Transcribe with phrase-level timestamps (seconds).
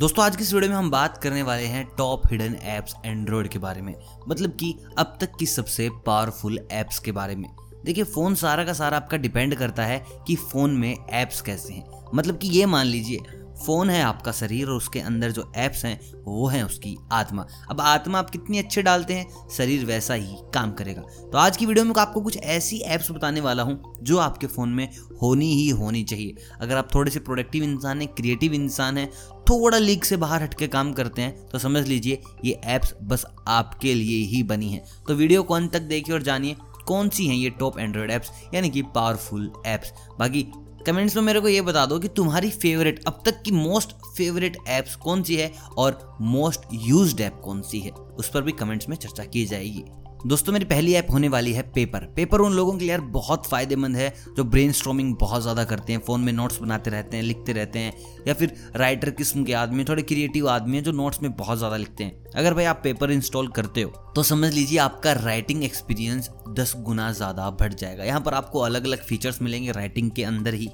[0.00, 3.48] दोस्तों, आज की इस वीडियो में हम बात करने वाले हैं टॉप हिडन ऐप्स एंड्रॉयड
[3.48, 3.94] के बारे में।
[4.28, 7.48] मतलब कि अब तक की सबसे पावरफुल ऐप्स के बारे में।
[7.84, 11.84] देखिए फ़ोन सारा का सारा आपका डिपेंड करता है कि फ़ोन में ऐप्स कैसे हैं।
[12.14, 13.18] मतलब कि ये मान लीजिए
[13.58, 17.80] फ़ोन है आपका शरीर और उसके अंदर जो ऐप्स हैं, वो हैं उसकी आत्मा। अब
[17.80, 21.84] आत्मा आप कितनी अच्छे डालते हैं, शरीर वैसा ही काम करेगा। तो आज की वीडियो
[21.84, 24.88] में आपको कुछ ऐसी ऐप्स बताने वाला हूँ, जो आपके फ़ोन में
[25.22, 29.10] होनी ही होनी चाहिए। अगर आप थोड़े से प्रोडक्टिव इंसान हैं क्रिएटिव इंसान हैं,
[29.50, 33.94] थोड़ा लीक से बाहर हटके काम करते हैं तो समझ लीजिए, ये ऐप्स बस आपके
[33.94, 37.34] लिए ही बनी हैं। तो वीडियो को अंत तक देखिए और जानिए, कौन सी हैं
[37.34, 40.46] ये टॉप एंड्रॉयड ऐप्स यानी कि पावरफुल ऐप्स बाकी
[40.88, 44.56] कमेंट्स में मेरे को ये बता दो कि तुम्हारी फेवरेट अब तक की मोस्ट फेवरेट
[44.68, 47.90] ऐप्स कौन सी है और मोस्ट यूज्ड ऐप कौन सी है?
[47.90, 49.84] उस पर भी कमेंट्स में चर्चा की जाएगी।
[50.18, 53.46] दोस्तों, मेरी पहली ऐप होने वाली है पेपर। पेपर उन लोगों के लिए यार बहुत
[53.46, 54.72] फ़ायदेमंद है, जो ब्रेन
[55.14, 57.92] बहुत ज़्यादा करते हैं, फ़ोन में नोट्स बनाते रहते हैं, लिखते रहते हैं,
[58.28, 61.76] या फिर राइटर किस्म के आदमी थोड़े क्रिएटिव आदमी हैं, जो नोट्स में बहुत ज़्यादा
[61.76, 66.30] लिखते हैं। अगर भाई आप पेपर इंस्टॉल करते हो तो समझ लीजिए आपका राइटिंग एक्सपीरियंस
[66.50, 70.54] दस गुना ज़्यादा बढ़ जाएगा। यहाँ पर आपको अलग अलग फीचर्स मिलेंगे राइटिंग के अंदर
[70.54, 70.68] ही।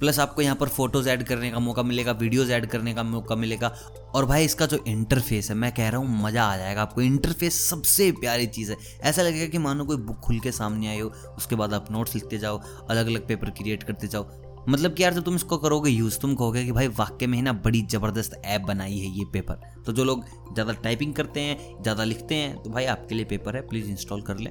[0.00, 3.36] प्लस आपको यहाँ पर फ़ोटोज़ ऐड करने का मौका मिलेगा वीडियोज़ ऐड करने का मौका
[3.36, 3.74] मिलेगा।
[4.14, 7.60] और भाई इसका जो इंटरफेस है, मैं कह रहा हूँ मज़ा आ जाएगा आपको। इंटरफेस
[7.62, 11.12] सबसे प्यारी चीज़ है। ऐसा लगेगा कि मानो कोई बुक खुल के सामने आई हो,
[11.38, 14.28] उसके बाद आप नोट्स लिखते जाओ अलग अलग पेपर क्रिएट करते जाओ।
[14.68, 17.42] मतलब कि यार जब तुम इसको करोगे यूज़ तुम कहोगे कि भाई वाक्य में ही
[17.42, 20.24] ना बड़ी ज़बरदस्त ऐप बनाई है ये पेपर तो जो लोग
[20.54, 24.22] ज़्यादा टाइपिंग करते हैं, ज़्यादा लिखते हैं तो भाई आपके लिए पेपर है प्लीज़ इंस्टॉल
[24.22, 24.50] कर लें।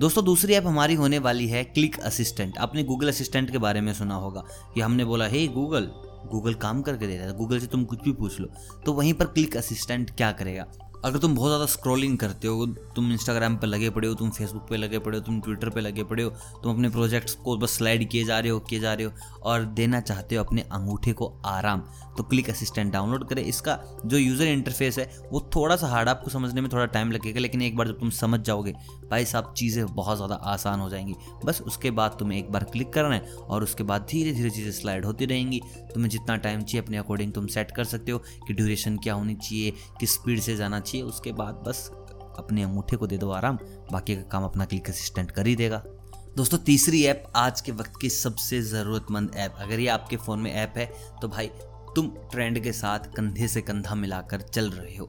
[0.00, 3.94] दोस्तों, दूसरी ऐप हमारी होने वाली है क्लिक असिस्टेंट आपने गूगल असिस्टेंट के बारे में
[3.94, 5.84] सुना होगा। कि हमने बोला, हे गूगल
[6.32, 8.48] गूगल काम करके दे रहा है। गूगल से तुम कुछ भी पूछ लो।
[8.86, 10.89] तो वहीं पर क्लिक असिस्टेंट क्या करेगा?
[11.04, 14.66] अगर तुम बहुत ज़्यादा स्क्रॉलिंग करते हो, तुम इंस्टाग्राम पर लगे पड़े हो, तुम फेसबुक
[14.68, 16.30] पे लगे पड़े हो, तुम ट्विटर पे लगे पड़े हो,
[16.62, 19.12] तुम अपने प्रोजेक्ट्स को बस स्लाइड किए जा रहे हो, किए जा रहे हो
[19.42, 21.84] और देना चाहते हो अपने अंगूठे को आराम
[22.16, 26.30] तो क्लिक असिस्टेंट डाउनलोड करें। इसका जो यूज़र इंटरफेस है, वो थोड़ा सा हार्ड आपको
[26.30, 28.72] समझने में थोड़ा टाइम लगेगा, लेकिन एक बार जब तुम समझ जाओगे,
[29.10, 32.92] भाई साहब चीज़ें बहुत ज़्यादा आसान हो जाएँगी। बस उसके बाद तुम्हें एक बार क्लिक
[32.92, 35.60] करना है और उसके बाद धीरे धीरे चीज़ें स्लाइड होती रहेंगी।
[35.94, 39.34] तुम्हें जितना टाइम चाहिए, अपने अकॉर्डिंग तुम सेट कर सकते हो कि ड्यूरेशन क्या होनी
[39.36, 41.88] चाहिए, किस स्पीड से जाना चाहिए। उसके बाद बस
[42.38, 43.58] अपने अंगूठे को दे दो आराम,
[43.92, 45.82] बाकी का काम अपना क्लिक असिस्टेंट कर ही देगा।
[46.36, 50.52] दोस्तों, तीसरी ऐप आज के वक्त की सबसे ज़रूरतमंद ऐप अगर ये आपके फ़ोन में
[50.52, 50.86] ऐप है
[51.22, 51.50] तो भाई,
[51.96, 55.08] तुम ट्रेंड के साथ कंधे से कंधा मिलाकर चल रहे हो।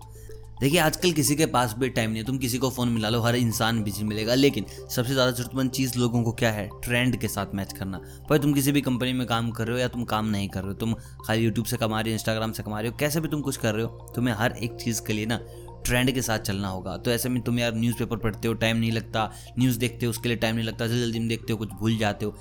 [0.61, 3.19] देखिए, आजकल किसी के पास भी टाइम नहीं है, तुम किसी को फ़ोन मिला लो,
[3.21, 6.67] हर इंसान बिज़ी मिलेगा, लेकिन सबसे ज़्यादा ज़रूरतमंद चीज़ लोगों को क्या है?
[6.83, 7.97] ट्रेंड के साथ मैच करना।
[8.29, 10.61] भाई, तुम किसी भी कंपनी में काम कर रहे हो या तुम काम नहीं कर
[10.61, 10.93] रहे हो, तुम
[11.25, 13.57] खाली यूट्यूब से कमा रहे हो इंस्टाग्राम से कमा रहे हो, कैसे भी तुम कुछ
[13.57, 15.39] कर रहे हो, तुम्हें हर एक चीज़ के लिए ना
[15.85, 18.91] ट्रेंड के साथ चलना होगा। तो ऐसे में तुम यार न्यूज़पेपर पढ़ते हो टाइम नहीं
[18.91, 21.69] लगता। न्यूज़ देखते हो, उसके लिए टाइम नहीं लगता। जल्दी जल्दी में देखते हो, कुछ
[21.69, 22.31] भूल जाते हो।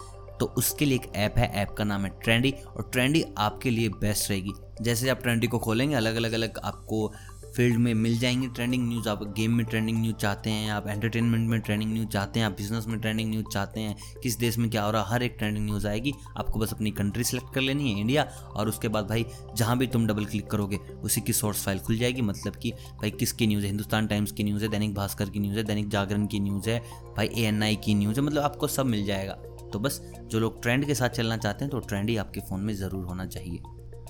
[0.41, 3.89] तो उसके लिए एक ऐप है ऐप का नाम है ट्रेंडी और ट्रेंडी आपके लिए
[3.89, 4.53] बेस्ट रहेगी।
[4.83, 7.13] जैसे आप ट्रेंडी को खोलेंगे अलग अलग अलग आपको
[7.57, 11.51] फ़ील्ड में मिल जाएँगे ट्रेंडिंग न्यूज़ आप गेम में ट्रेंडिंग न्यूज़ चाहते हैं, आप एंटरटेनमेंट
[11.51, 14.71] में ट्रेंडिंग न्यूज़ चाहते हैं, आप बिज़नेस में ट्रेंडिंग न्यूज़ चाहते हैं, किस देश में
[14.71, 17.61] क्या हो रहा है हर एक ट्रेंडिंग न्यूज़ आएगी। आपको बस अपनी कंट्री सेलेक्ट कर
[17.61, 18.23] लेनी है इंडिया
[18.57, 21.99] और उसके बाद भाई, जहाँ भी तुम डबल क्लिक करोगे, उसी की सोर्स फ़ाइल खुल
[21.99, 23.69] जाएगी। मतलब कि भाई, किसकी न्यूज़ है?
[23.69, 26.79] हिंदुस्तान टाइम्स की न्यूज़ है, दैनिक भास्कर की न्यूज़ है, दैनिक जागरण की न्यूज़ है,
[27.17, 29.33] भाई एएनआई की न्यूज़ है। मतलब आपको सब मिल जाएगा।
[29.73, 32.61] तो बस, जो लोग ट्रेंड के साथ चलना चाहते हैं तो ट्रेंड ही आपके फ़ोन
[32.61, 33.59] में ज़रूर होना चाहिए।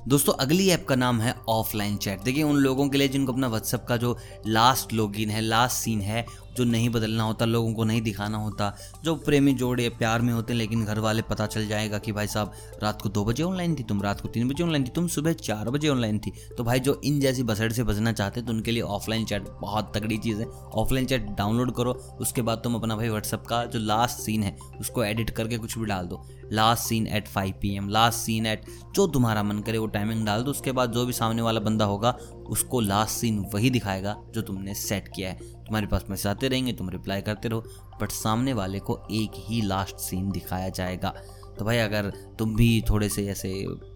[0.09, 3.49] दोस्तों, अगली ऐप का नाम है ऑफलाइन चैट। देखिए, उन लोगों के लिए जिनको अपना
[3.49, 7.85] व्हाट्सअप का जो लास्ट लॉगिन है लास्ट सीन है, जो नहीं बदलना होता, लोगों को
[7.85, 11.69] नहीं दिखाना होता, जो प्रेमी, जोड़े, प्यार में होते हैं, लेकिन घर वाले पता चल
[11.69, 12.53] जाएगा कि भाई साहब,
[12.83, 15.33] रात को दो बजे ऑनलाइन थी, तुम रात को तीन बजे ऑनलाइन थी, तुम सुबह
[15.33, 18.71] चार बजे ऑनलाइन थी। तो भाई, जो इन जैसी बसड़ से बचना चाहते तो उनके
[18.71, 22.97] लिए ऑफलाइन चैट बहुत तगड़ी चीज़ है। ऑफलाइन चैट डाउनलोड करो, उसके बाद तुम अपना
[22.97, 26.83] भाई व्हाट्सअप का जो लास्ट सीन है, उसको एडिट करके कुछ भी डाल दो। Last
[26.83, 30.43] seen at five P M last seen at जो तुम्हारा मन करे, वो टाइमिंग डाल
[30.43, 32.11] दो, उसके बाद जो भी सामने वाला बंदा होगा,
[32.49, 36.73] उसको लास्ट सीन वही दिखाएगा जो तुमने सेट किया है। तुम्हारे पास मैसेज आते रहेंगे,
[36.73, 37.65] तुम रिप्लाई करते रहो
[38.01, 41.15] बट सामने वाले को एक ही लास्ट सीन दिखाया जाएगा।
[41.59, 43.53] तो भाई अगर तुम भी थोड़े से ऐसे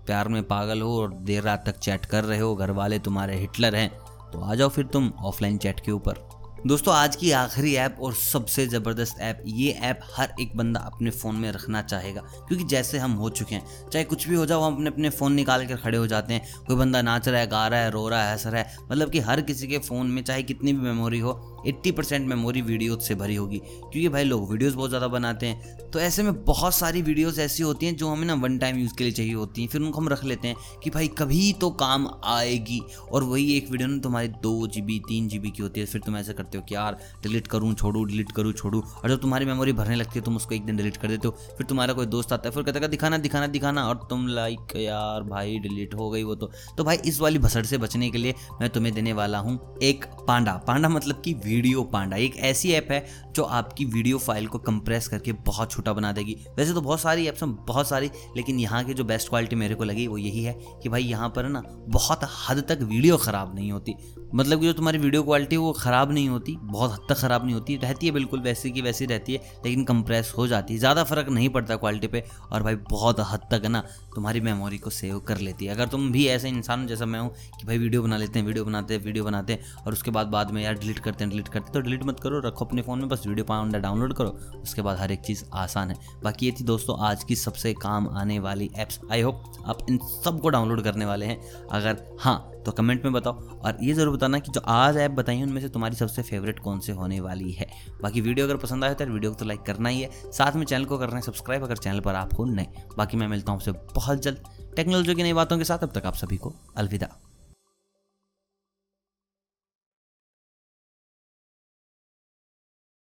[0.06, 3.36] प्यार में पागल हो और देर रात तक चैट कर रहे हो घर वाले तुम्हारे
[3.36, 3.90] हिटलर हैं
[4.32, 6.18] तो आ जाओ फिर तुम ऑफलाइन चैट के ऊपर।
[6.66, 11.10] दोस्तों, आज की आखिरी ऐप और सबसे ज़बरदस्त ऐप, ये ऐप हर एक बंदा अपने
[11.10, 14.62] फ़ोन में रखना चाहेगा। क्योंकि जैसे हम हो चुके हैं, चाहे कुछ भी हो जाओ,
[14.62, 17.46] हम अपने अपने फ़ोन निकाल कर खड़े हो जाते हैं। कोई बंदा नाच रहा है,
[17.46, 20.06] गा रहा है, रो रहा है, हंस रहा है मतलब कि हर किसी के फ़ोन
[20.06, 21.32] में, चाहे कितनी भी मेमोरी हो
[21.66, 25.90] एट्टी परसेंट मेमोरी वीडियो से भरी होगी, क्योंकि भाई लोग वीडियोज़ बहुत ज़्यादा बनाते हैं।
[25.90, 28.94] तो ऐसे में बहुत सारी वीडियोज़ ऐसी होती हैं जो हमें ना वन टाइम यूज़
[28.94, 31.70] के लिए चाहिए होती हैं। फिर उनको हम रख लेते हैं कि भाई कभी तो
[31.72, 32.80] काम आएगी,
[33.12, 35.86] और वही एक वीडियो ना तुम्हारी दो जी बी तीन जी बी की होती है।
[35.86, 39.20] फिर तुम ऐसा करते हो कि यार डिलीट करूँ, छोड़ू डिलीट करूँ, छोड़ू, और जब
[39.20, 41.92] तुम्हारी मेमोरी भरने लगती है, तुम उसको एक दिन डिलीट कर देते हो। फिर तुम्हारा
[41.92, 45.58] कोई दोस्त आता है, फिर कहता है, दिखाना दिखाना दिखाना। और तुम लाइक यार भाई
[45.58, 48.70] डिलीट हो गई वो तो। तो भाई इस वाली भसड़ से बचने के लिए मैं
[48.70, 53.04] तुम्हें देने वाला हूँ एक पांडा। पांडा मतलब कि वीडियो पांडा। एक ऐसी ऐप है
[53.34, 57.26] जो आपकी वीडियो फ़ाइल को कंप्रेस करके बहुत छोटा बना देगी। वैसे तो बहुत सारी
[57.28, 60.42] ऐप्स हैं, बहुत सारी, लेकिन यहाँ की जो बेस्ट क्वालिटी मेरे को लगी वो यही
[60.44, 63.94] है कि भाई यहाँ पर ना बहुत हद तक वीडियो ख़राब नहीं होती।
[64.34, 67.44] मतलब कि जो तुम्हारी वीडियो क्वालिटी है वो ख़राब नहीं होती, बहुत हद तक ख़राब
[67.44, 70.78] नहीं होती। रहती है बिल्कुल वैसी की वैसी रहती है, लेकिन कंप्रेस हो जाती है।
[70.80, 72.22] ज़्यादा फ़र्क नहीं पड़ता क्वालिटी पर
[72.52, 73.82] और भाई बहुत हद तक ना
[74.14, 77.30] तुम्हारी मेमोरी को सेव कर लेती है। अगर तुम भी ऐसे इंसान जैसा मैं हूँ
[77.60, 80.26] कि भाई वीडियो बना लेते हैं, वीडियो बनाते हैं, वीडियो बनाते हैं और उसके बाद
[80.28, 82.98] बाद में यार डिलीट करते हैं डिलीट करते तो डिलीट मत करो, रखो अपने फ़ोन
[82.98, 86.52] में, बस वीडियो पाउंडा डाउनलोड करो, उसके बाद हर एक चीज़ आसान है। बाकी ये
[86.52, 90.82] थी दोस्तों आज की सबसे काम आने वाली ऐप्स आई होप आप इन सबको डाउनलोड
[90.82, 94.60] करने वाले हैं। अगर हाँ तो कमेंट में बताओ, और ये ज़रूर बताना कि जो
[94.68, 97.66] आज ऐप बताई उनमें से तुम्हारी सबसे फेवरेट कौन से होने वाली है।
[98.02, 100.64] बाकी वीडियो अगर पसंद आए तो वीडियो को तो लाइक करना ही है। साथ में
[100.64, 102.66] चैनल को करना है सब्सक्राइब अगर चैनल पर आप हो नहीं
[102.98, 104.42] बाकी मैं मिलता हूँ आपसे बहुत जल्द।
[104.76, 107.08] टेक्नोलॉजी की नई बातों के साथ, अब तक आप सभी को अलविदा।